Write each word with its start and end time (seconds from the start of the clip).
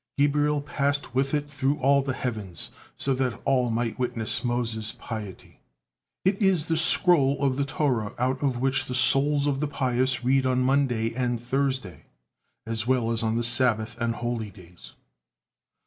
Gabriel 0.17 0.61
passed 0.61 1.13
with 1.13 1.35
it 1.35 1.47
through 1.47 1.77
all 1.77 2.01
the 2.01 2.15
heavens, 2.15 2.71
so 2.97 3.13
that 3.13 3.39
all 3.45 3.69
might 3.69 3.99
witness 3.99 4.43
Moses' 4.43 4.93
piety. 4.93 5.59
It 6.25 6.41
is 6.41 6.67
this 6.67 6.81
scroll 6.81 7.37
of 7.39 7.55
the 7.55 7.65
Torah 7.65 8.15
out 8.17 8.41
of 8.41 8.57
which 8.59 8.85
the 8.85 8.95
souls 8.95 9.45
of 9.45 9.59
the 9.59 9.67
pious 9.67 10.23
read 10.23 10.47
on 10.47 10.63
Monday 10.63 11.13
and 11.13 11.39
Thursday, 11.39 12.05
as 12.65 12.87
well 12.87 13.11
as 13.11 13.21
on 13.21 13.35
the 13.35 13.43
Sabbath 13.43 13.95
and 14.01 14.15
holy 14.15 14.49
days. 14.49 14.93